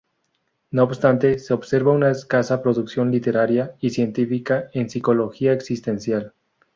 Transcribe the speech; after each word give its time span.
No 0.71 0.81
obstante 0.81 1.37
se 1.37 1.53
observa 1.53 1.91
una 1.91 2.09
escasa 2.09 2.63
producción 2.63 3.11
literaria 3.11 3.75
y 3.79 3.91
científica 3.91 4.67
en 4.73 4.89
psicología 4.89 5.53
existencial. 5.53 6.33